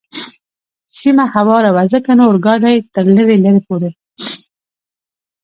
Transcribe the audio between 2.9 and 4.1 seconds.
تر لرې لرې پورې.